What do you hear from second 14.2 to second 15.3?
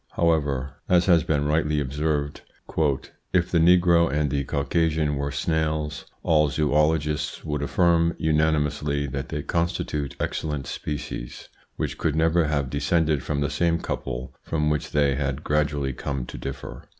from which they